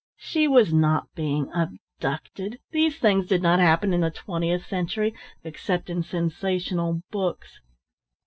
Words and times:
She 0.17 0.47
was 0.47 0.73
not 0.73 1.13
being 1.13 1.51
abducted. 1.53 2.57
These 2.71 2.97
things 2.97 3.27
did 3.27 3.43
not 3.43 3.59
happen 3.59 3.93
in 3.93 4.01
the 4.01 4.09
twentieth 4.09 4.65
century, 4.65 5.13
except 5.43 5.91
in 5.91 6.01
sensational 6.01 7.03
books. 7.11 7.59